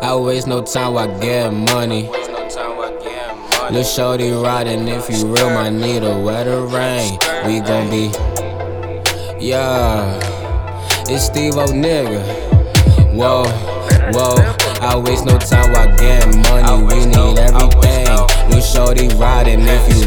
[0.00, 2.08] I waste no time while getting money.
[3.70, 7.18] Lil' shorty riding, if you real, might need a wetter rain.
[7.44, 8.12] We gon' be,
[9.44, 10.14] yeah.
[11.10, 12.22] It's Stevo nigga.
[13.12, 13.44] Whoa,
[14.12, 14.36] whoa.
[14.80, 16.84] I waste no time while getting money.
[16.84, 18.50] We need everything.
[18.50, 19.97] Lil' shorty riding, if you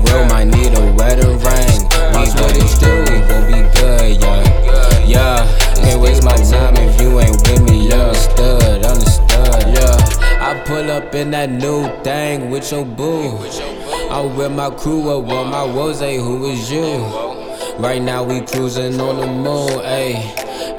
[11.21, 13.38] in that new thing with your boo.
[14.09, 16.97] I'm with my crew, up with my woes, hey, who is you?
[17.77, 20.16] Right now we cruising on the moon, ayy,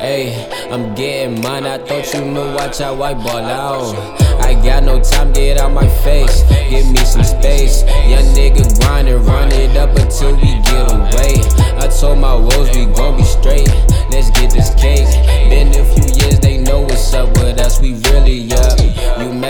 [0.01, 0.73] ayy.
[0.73, 3.95] I'm getting mine, I thought you knew, watch how I ball out.
[4.43, 7.83] I got no time, get out my face, give me some space.
[8.11, 11.35] Young nigga grindin', run it up until we get away.
[11.79, 13.69] I told my woes we gon' be straight,
[14.11, 15.07] let's get this cake.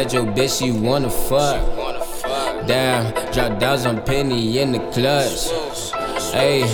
[0.03, 1.62] Met your bitch, she wanna fuck.
[2.67, 5.47] Damn, drop downs on penny in the clutch.
[6.34, 6.67] Ayy,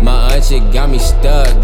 [0.00, 1.63] my auntie got me stuck,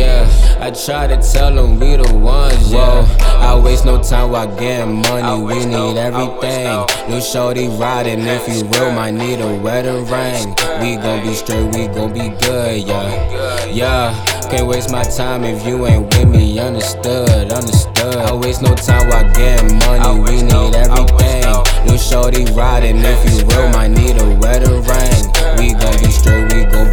[0.00, 0.56] yeah.
[0.60, 3.06] I try to tell them we the ones, yeah.
[3.40, 6.86] I waste no time while getting money, we need everything.
[7.08, 10.48] New shorty riding, if you real, might need a wetter rain.
[10.80, 14.24] We gon' be straight, we gon' be good, yeah, yeah.
[14.50, 18.16] Can't waste my time if you ain't with me, understood, understood.
[18.16, 21.46] I waste no time while getting money, we need everything.
[21.86, 25.22] New shorty riding, if you real, might need a wetter rain.
[25.56, 26.89] We gon' be straight, we gon'